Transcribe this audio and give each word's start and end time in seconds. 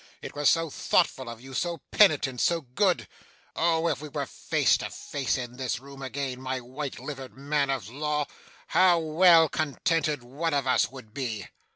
It 0.23 0.33
was 0.35 0.49
so 0.49 0.71
thoughtful 0.71 1.29
of 1.29 1.41
you, 1.41 1.53
so 1.53 1.79
penitent, 1.91 2.41
so 2.41 2.61
good. 2.61 3.07
Oh, 3.55 3.87
if 3.87 4.01
we 4.01 4.09
were 4.09 4.25
face 4.25 4.75
to 4.77 4.89
face 4.89 5.37
in 5.37 5.57
this 5.57 5.79
room 5.79 6.01
again, 6.01 6.41
my 6.41 6.59
white 6.59 6.97
livered 6.97 7.37
man 7.37 7.69
of 7.69 7.87
law, 7.87 8.25
how 8.69 8.97
well 8.97 9.47
contented 9.47 10.23
one 10.23 10.55
of 10.55 10.65
us 10.65 10.89
would 10.91 11.13
be! 11.13 11.49